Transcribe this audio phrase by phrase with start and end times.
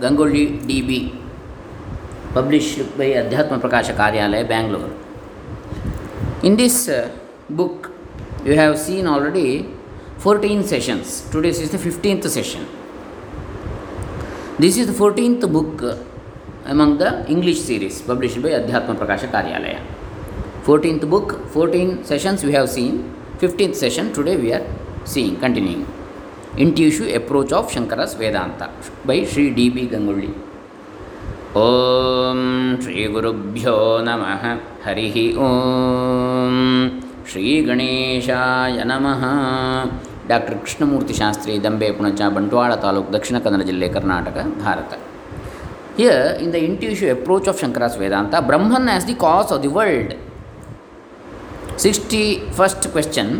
[0.00, 1.14] Gangoli DB,
[2.32, 4.90] published by Adhyatma Prakasha Karyalaya, Bangalore.
[6.42, 7.10] In this uh,
[7.50, 7.90] book,
[8.44, 9.68] you have seen already
[10.18, 11.28] 14 sessions.
[11.30, 12.66] Today is the 15th session.
[14.58, 16.02] This is the 14th book uh,
[16.64, 19.80] among the English series published by Adhyatma Prakasha Karyalaya.
[20.64, 23.14] 14th book, 14 sessions we have seen.
[23.40, 24.64] 15th session today we are
[25.06, 25.88] C continuing
[26.58, 28.62] intuitive approach of Shankara's Vedanta
[29.06, 30.30] by Shri DB Ganguli
[31.58, 32.40] ఓం
[32.82, 34.24] శ్రీ గురుభ్యో నమ
[34.86, 36.56] హరి ఓం
[37.30, 39.06] శ్రీ గణేశాయ నమ
[40.28, 44.92] doctor Krishnamurthy Shastri Dambe Punacha Bantwal taluk Dakshina Kannada ಜಿಲ್ಲೆ Karnataka Bharat
[45.96, 50.12] here in the intuitive approach of Shankara's Vedanta Brahman as the cause of the world
[51.78, 53.32] sixty first question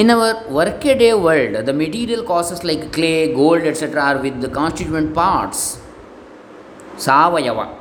[0.00, 5.14] In our workaday world, the material causes like clay, gold, etc., are with the constituent
[5.14, 5.80] parts,
[6.96, 7.74] savayava,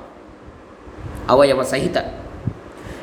[1.28, 2.03] avayava sahita.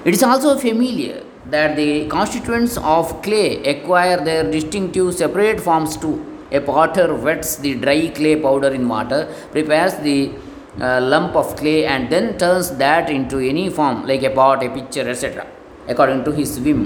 [0.07, 6.17] It is also familiar that the constituents of clay acquire their distinctive separate forms too.
[6.51, 10.33] A potter wets the dry clay powder in water, prepares the
[10.81, 14.71] uh, lump of clay, and then turns that into any form like a pot, a
[14.71, 15.47] pitcher, etc.,
[15.87, 16.83] according to his whim.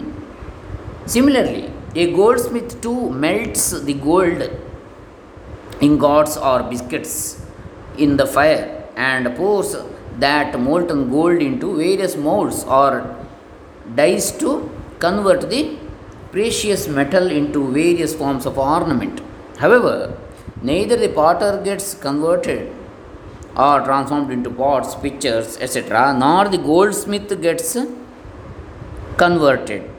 [1.06, 1.70] Similarly,
[2.02, 4.41] a goldsmith too melts the gold
[5.86, 7.14] ingots or biscuits
[8.05, 8.66] in the fire
[8.97, 9.70] and pours
[10.24, 12.91] that molten gold into various molds or
[14.00, 14.50] dies to
[15.05, 15.62] convert the
[16.34, 19.20] precious metal into various forms of ornament.
[19.58, 19.97] However,
[20.62, 22.74] neither the potter gets converted
[23.56, 27.77] or transformed into pots, pitchers, etc., nor the goldsmith gets
[29.17, 29.95] converted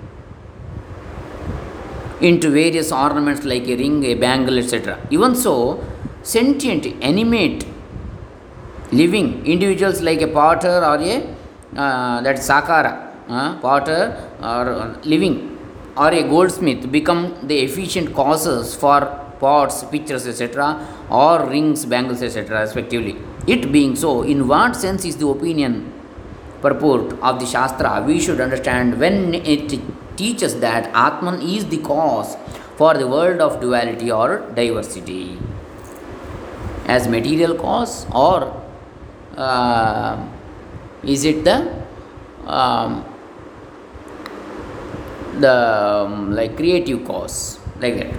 [2.21, 4.99] into various ornaments like a ring, a bangle, etc.
[5.09, 5.83] Even so,
[6.23, 7.65] sentient, animate,
[8.91, 11.35] living individuals like a potter or a
[11.75, 15.57] uh, that sakara, uh, potter or uh, living
[15.97, 19.01] or a goldsmith become the efficient causes for
[19.39, 23.15] pots, pictures, etc., or rings, bangles, etc., respectively.
[23.47, 25.93] It being so, in what sense is the opinion
[26.61, 29.79] purport of the Shastra we should understand when it
[30.17, 32.35] teaches that Atman is the cause
[32.75, 35.37] for the world of duality or diversity.
[36.85, 38.63] As material cause, or
[39.35, 40.25] uh,
[41.03, 41.57] is it the
[42.45, 43.03] um,
[45.39, 45.55] the
[46.05, 48.13] um, like creative cause like that?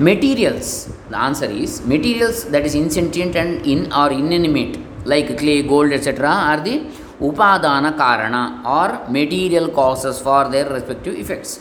[0.00, 0.92] Materials.
[1.10, 6.28] The answer is materials that is insentient and in or inanimate like clay, gold, etc.,
[6.28, 6.86] are the
[7.28, 8.42] upadana karana
[8.78, 8.88] or
[9.18, 11.52] material causes for their respective effects.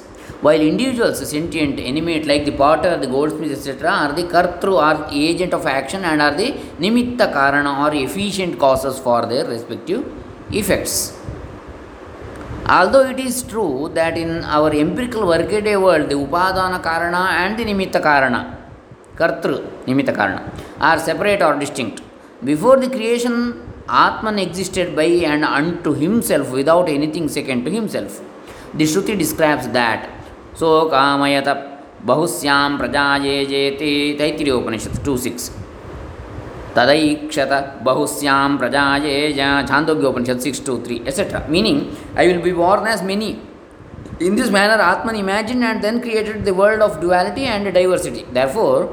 [0.45, 5.53] While individuals, sentient, animate, like the potter, the goldsmith, etc., are the kartru or agent
[5.53, 6.49] of action and are the
[6.83, 10.03] nimitta karana or efficient causes for their respective
[10.51, 10.95] effects.
[12.67, 17.65] Although it is true that in our empirical workaday world, the upadana karana and the
[17.65, 18.41] nimitta karana,
[19.15, 20.41] kartru, nimitta karana,
[20.79, 22.01] are separate or distinct.
[22.43, 23.35] Before the creation,
[23.91, 28.21] Atman existed by and unto himself without anything second to himself.
[28.73, 30.09] The Shruti describes that.
[30.53, 35.51] So Kamayata Bahusyam Prajaye Jeti Taittiriya Upanishad 2 6.
[36.75, 37.53] ತದೈಕ್ಷತ
[37.85, 41.81] ಬಹುಸ್ಯಾಂ ಪ್ರಜಾಯೇ ಜ Chandogya Upanishad six two three etcetera meaning
[42.21, 43.31] I will be born as many
[44.27, 48.83] in this manner Atman imagine and then created the world of duality and diversity therefore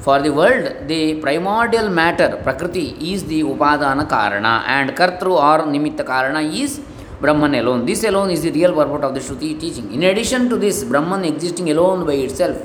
[0.00, 4.62] for the world the primordial matter prakriti is the upadana karana.
[4.66, 6.80] And kartru or nimitta karana is
[7.20, 7.84] brahman alone.
[7.84, 9.92] This alone is the real purport of the shruti teaching.
[9.92, 12.58] In addition to this brahman existing alone by itself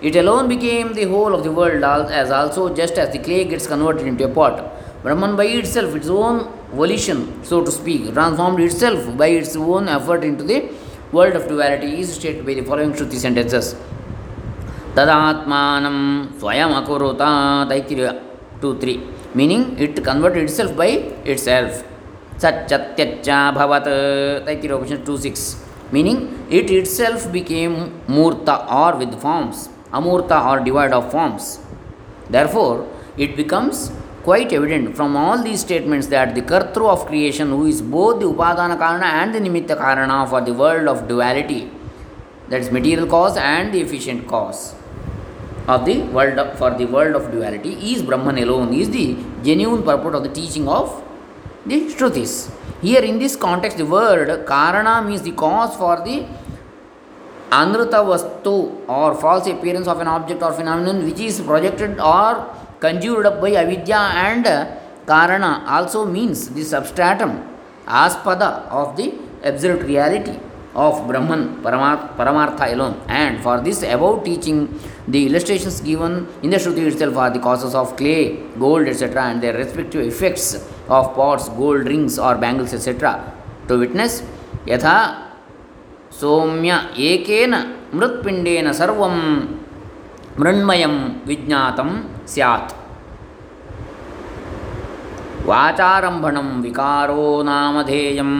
[0.00, 3.66] it alone became the whole of the world as also just as the clay gets
[3.66, 4.56] converted into a pot.
[5.02, 10.24] Brahman by itself its own volition so to speak transformed itself by its own effort
[10.24, 10.70] into the
[11.12, 13.74] world of duality is stated by the following shruti sentences
[14.97, 15.97] ತದಾತ್ಮಾನಂ
[16.41, 17.23] ಸ್ವಯಂ ಅಕುರುತ
[17.71, 18.09] Taittiriya
[18.61, 18.93] two three
[19.39, 20.89] meaning it convert itself by
[21.47, 21.77] itself
[22.43, 23.91] ಸಚ್ಚತ್ಯಚ್ಚ ಭವತ್
[24.47, 25.45] Taittiriya option two six
[25.95, 26.21] meaning
[26.59, 27.75] it itself became
[28.17, 28.49] ಮೂರ್ತ
[28.83, 29.61] or with forms
[29.99, 31.49] ಅಮೂರ್ತ or devoid of forms
[32.29, 32.75] therefore
[33.17, 33.77] it becomes
[34.23, 38.25] quite evident from all these statements that the kartru of creation who is both the
[38.25, 41.61] upadana karana and the nimitta karana for the world of duality
[42.49, 44.61] that is material cause and the efficient cause
[45.68, 49.82] of the world of, for the world of duality is Brahman alone, is the genuine
[49.82, 51.04] purport of the teaching of
[51.66, 52.50] the Shrutis.
[52.80, 56.26] Here, in this context, the word Karana means the cause for the
[57.50, 58.54] anruta vastu
[58.88, 62.32] or false appearance of an object or phenomenon which is projected or
[62.80, 64.44] conjured up by avidya and
[65.10, 67.32] karana also means the substratum
[68.02, 68.50] aspada
[68.80, 69.06] of the
[69.50, 70.34] absolute reality
[70.86, 74.60] of brahman paramartha alone and for this above teaching
[75.08, 79.42] The illustrations given in the Shruti itself are the causes of clay, gold, etc., and
[79.42, 80.54] their respective effects
[80.88, 83.32] of pots, gold rings, or bangles, etc.
[83.68, 84.22] To witness,
[84.66, 85.28] yatha
[86.20, 86.72] सौम्य
[87.08, 87.54] एकेन
[87.98, 89.00] मृत्पिंडेन सर्व
[90.40, 90.84] मृण्मय
[91.28, 91.80] विज्ञात
[92.34, 92.72] सैत्
[95.48, 98.32] वाचारंभणं विकारो नामधेयं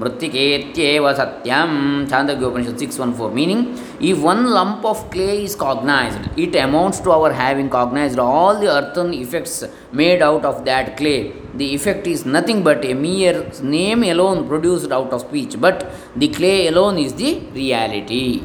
[0.00, 1.72] मृत्तिकेत्येव सत्यं
[2.10, 3.62] Chandogya Upanishad six one four meaning
[4.00, 8.68] if one lump of clay is cognized it amounts to our having cognized all the
[8.68, 11.32] earthen effects made out of that clay.
[11.54, 16.28] The effect is nothing but a mere name alone produced out of speech but the
[16.28, 18.42] clay alone is the reality.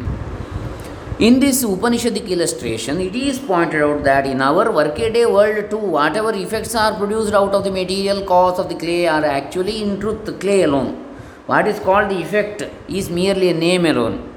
[1.19, 6.31] In this Upanishadic illustration, it is pointed out that in our workaday world too, whatever
[6.33, 10.23] effects are produced out of the material cause of the clay are actually in truth
[10.23, 10.93] the clay alone.
[11.45, 14.28] What is called the effect is merely a name alone,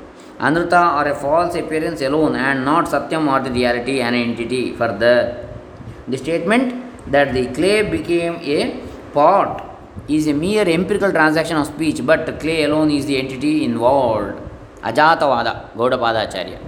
[0.46, 4.72] anruta or a false appearance alone, and not satyam or the reality, an entity.
[4.80, 5.48] Further,
[6.08, 6.66] the statement
[7.10, 8.80] that the clay became a
[9.12, 9.50] pot
[10.08, 14.34] is a mere empirical transaction of speech, but clay alone is the entity involved.
[14.82, 16.58] Ajatavada, Gaudapadacharya.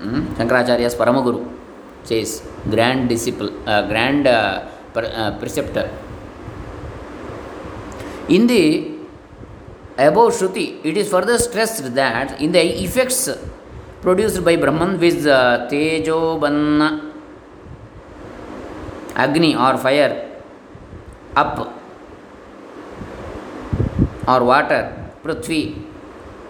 [0.00, 1.40] Mm, Shankaracharya's Paramaguru
[2.04, 5.90] says, grand disciple, uh, grand uh, per, uh, preceptor.
[8.28, 8.93] In the
[9.96, 13.28] above Shruti, it is further stressed that in the effects
[14.02, 17.12] produced by Brahman with uh, Tejo Banna,
[19.16, 20.40] Agni or fire,
[21.36, 21.58] up
[24.26, 25.82] or water, Prithvi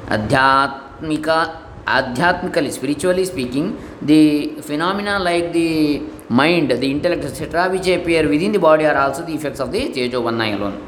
[0.06, 8.52] Adhyatmika adhyatmically spiritually speaking the phenomena like the mind the intellect etc which appear within
[8.52, 10.80] the body are also the effects of the tejobanna alone.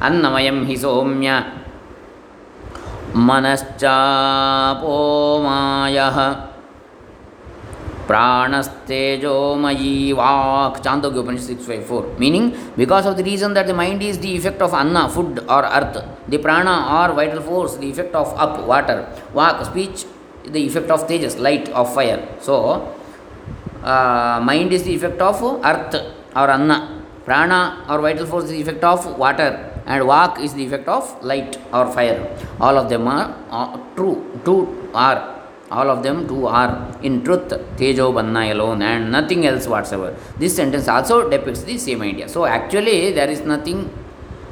[0.00, 1.36] Annamayam hi somya
[3.16, 3.88] मनश्चापोमाय
[8.08, 14.02] प्राणस्तेजोमयी वाक्। Chandogya Upanishad six five four meaning because of the reason that the mind
[14.02, 15.98] is the effect of Anna food or earth
[16.30, 18.98] the प्राण are vital force the effect of up water
[19.34, 20.06] वाक् speech
[20.52, 22.54] the effect of Tejas light of fire so
[24.46, 25.90] mind is the effect of earth
[26.36, 26.76] or अन्ना
[27.26, 29.50] प्राण or vital force the effect of water
[29.92, 32.20] and walk is the effect of light or fire.
[32.60, 34.60] All of them are uh, true two
[34.94, 35.18] are.
[35.70, 37.48] All of them two are in truth.
[37.78, 40.10] Tejo banna alone and nothing else whatsoever.
[40.38, 42.28] This sentence also depicts the same idea.
[42.28, 43.90] So actually there is nothing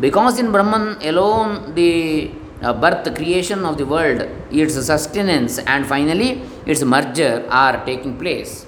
[0.00, 2.30] Because in Brahman alone, the
[2.62, 8.66] birth, creation of the world, its sustenance, and finally its merger are taking place.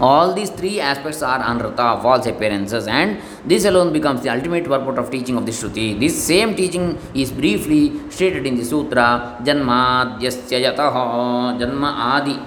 [0.00, 4.98] All these three aspects are anruta, false appearances, and this alone becomes the ultimate purport
[4.98, 5.98] of teaching of the Shruti.
[5.98, 12.38] This same teaching is briefly stated in the Sutra Janmadyasya yataha, Janma Adi.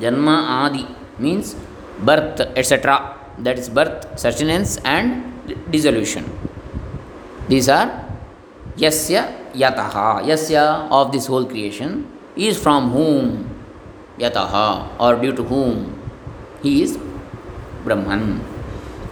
[0.00, 0.86] Janma Adi
[1.18, 1.56] means
[2.00, 3.16] birth, etc.
[3.38, 5.24] That is birth, sustenance, and
[5.70, 6.24] dissolution.
[7.48, 8.06] These are
[8.76, 10.22] Yasya Yataha.
[10.24, 12.06] Yasya of this whole creation
[12.36, 13.48] is from whom?
[14.18, 16.02] Yataha, or due to whom?
[16.62, 16.98] he is
[17.84, 18.40] Brahman.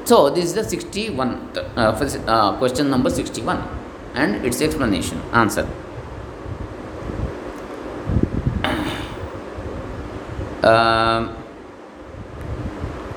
[0.05, 1.81] So, this is the 61 uh,
[2.27, 3.63] uh, question number 61
[4.15, 5.69] and its explanation, answer.
[10.63, 11.35] Uh,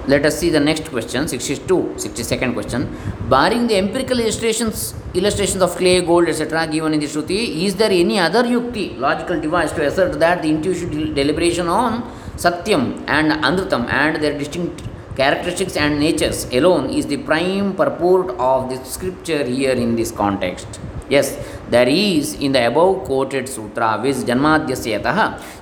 [0.08, 2.88] let us see the next question 62 62nd question
[3.28, 7.92] barring the empirical illustrations illustrations of clay gold etc given in the shruti is there
[8.04, 12.02] any other yukti logical device to assert that the intuitive deliberation on
[12.36, 14.82] Satyam and Anrutam and their distinct
[15.16, 20.80] characteristics and natures alone is the prime purport of the scripture here in this context.
[21.10, 21.38] Yes,
[21.74, 24.94] there is in the above quoted sutra, which Janmadyasya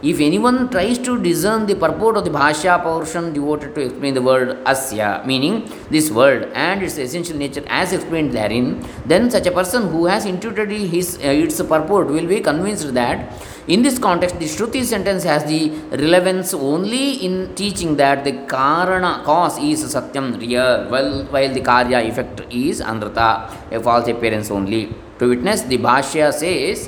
[0.04, 4.22] if anyone tries to discern the purport of the Bhashya portion devoted to explain the
[4.22, 9.52] word Asya, meaning this word and its essential nature as explained therein, then such a
[9.52, 13.34] person who has intuited his, uh, its purport will be convinced that
[13.68, 19.24] in this context, the Shruti sentence has the relevance only in teaching that the Karana,
[19.24, 24.94] cause is Satyam, real, while, while the Karya, effect is Anruta, a false appearance only.
[25.22, 26.80] To witness, the भाष्य says,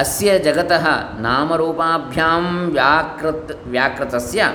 [0.00, 0.86] अस्य जगतः
[1.24, 2.40] नामरूपाभ्यां
[2.74, 4.48] व्याकृत व्याकृतस्य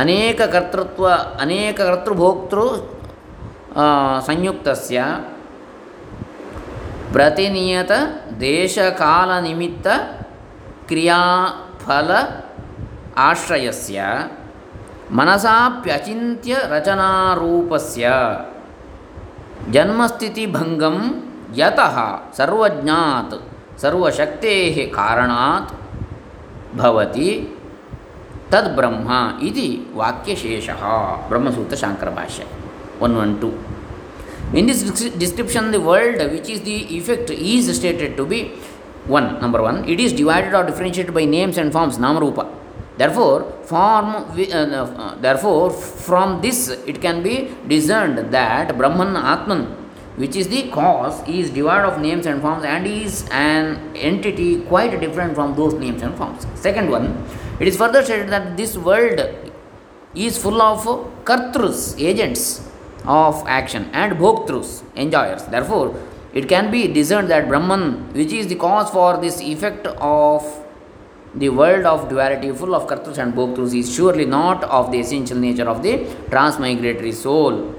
[0.00, 1.04] अनेककर्तृत्व
[1.44, 2.66] अनेककर्तृभोक्तृ
[4.28, 4.98] संयुक्तस्य
[7.14, 7.92] प्रतिनियत
[8.44, 9.88] देशकालनिमित्त
[10.90, 12.10] क्रियाफल
[13.28, 13.98] आश्रयस्य
[15.18, 18.06] मनसाप्यचिन्त्य रचनारूपस्य
[19.74, 20.98] जन्मस्थितिभङ्गं
[21.54, 21.96] यतः
[22.36, 23.30] सर्वज्ञात,
[23.82, 24.56] सर्वशक्ते
[24.94, 25.72] कारणात्
[31.28, 32.46] Brahmasutra Shankara Bhashya
[33.00, 33.50] one one two
[34.58, 34.80] in this
[35.18, 38.40] description the world which is the effect is stated to be
[39.08, 42.40] one number one it is divided or differentiated by names and forms नाम रूप
[42.98, 44.12] therefore form
[45.22, 45.70] therefore
[46.06, 47.36] from this it can be
[47.68, 49.66] discerned that Brahman Atman
[50.16, 54.98] which is the cause is divided of names and forms and is an entity quite
[55.00, 56.46] different from those names and forms.
[56.54, 57.26] Second one
[57.60, 59.20] it is further stated that this world
[60.14, 60.84] is full of
[61.24, 62.68] kartrus agents
[63.04, 65.44] of action and bhoktrus enjoyers.
[65.44, 65.94] Therefore
[66.34, 70.58] it can be discerned that Brahman, which is the cause for this effect of
[71.34, 75.38] the world of duality full of kartrus and bhoktrus, is surely not of the essential
[75.38, 75.98] nature of the
[76.30, 77.74] transmigratory soul,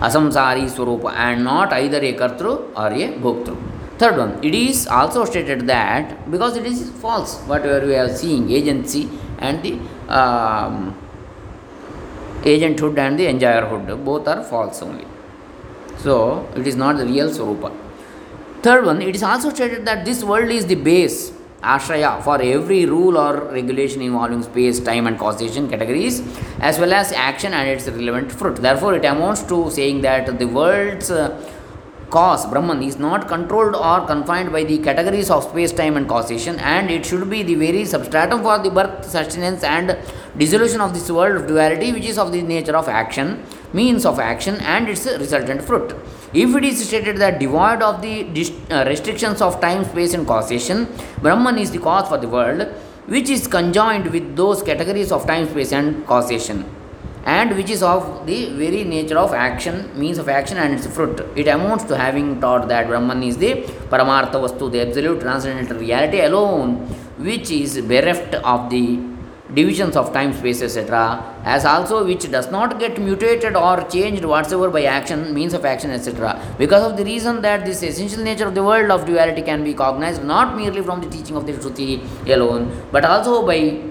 [0.00, 3.56] asamsari swarupa, and not either a kartru or a bhoktru.
[3.98, 8.50] Third one, it is also stated that because it is false, whatever we are seeing,
[8.50, 9.72] agency and the
[10.08, 10.96] um,
[12.42, 15.04] agenthood and the enjoyerhood, both are false only.
[15.98, 17.76] So, it is not the real Swarupa.
[18.62, 22.86] Third one, it is also stated that this world is the base, ashraya, for every
[22.86, 26.22] rule or regulation involving space, time, and causation categories,
[26.60, 28.56] as well as action and its relevant fruit.
[28.56, 31.52] Therefore, it amounts to saying that the world's uh,
[32.10, 36.58] cause, Brahman, is not controlled or confined by the categories of space, time, and causation,
[36.60, 39.98] and it should be the very substratum for the birth, sustenance, and
[40.36, 44.18] dissolution of this world of duality, which is of the nature of action means of
[44.18, 45.94] action and its resultant fruit.
[46.34, 48.26] If it is stated that devoid of the
[48.70, 50.86] uh, restrictions of time, space, and causation,
[51.22, 52.68] Brahman is the cause for the world,
[53.06, 56.66] which is conjoined with those categories of time, space, and causation,
[57.24, 61.18] and which is of the very nature of action, means of action and its fruit.
[61.34, 66.20] It amounts to having taught that Brahman is the Paramartha Vastu, the absolute transcendental reality
[66.20, 66.76] alone,
[67.16, 69.17] which is bereft of the
[69.54, 74.70] divisions of time, space, etc., as also which does not get mutated or changed whatsoever
[74.70, 76.40] by action, means of action, etc.
[76.58, 79.72] Because of the reason that this essential nature of the world of duality can be
[79.72, 83.82] cognized not merely from the teaching of the Shruti alone, but also by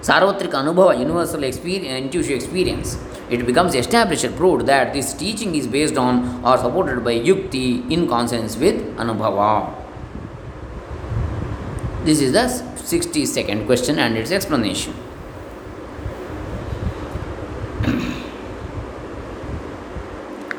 [0.00, 2.98] sarvatrika anubhava, universal experience, intuitive experience.
[3.30, 8.06] It becomes established proved that this teaching is based on or supported by yukti in
[8.06, 9.74] consonance with anubhava.
[12.04, 14.94] This is the 62nd question and its explanation.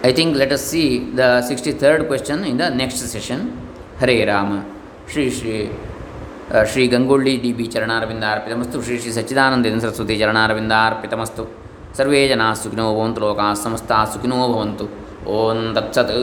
[0.04, 3.40] I think let us see the 63rd question in the next session.
[4.00, 4.60] Hare Rama.
[5.08, 5.58] Shri Shri
[6.52, 11.44] uh, Shri Gangolli D B ಚರಣಾರವಿಂದಾರ್ಪಿತಮಸ್ತು Shri Shri Sachchidanandendra Saraswati ಚರಣಾರವಿಂದಾರ್ಪಿತಮಸ್ತು
[11.98, 14.86] ಸರ್ವೇ ಜನಾ ಸುಖಿನೋ ಭವಂತು ಲೋಕಾಃ ಸಮಸ್ತಾಃ ಸುಖಿನೋ ಭವಂತು
[15.38, 16.14] ಓಂ ತತ್ಸತ್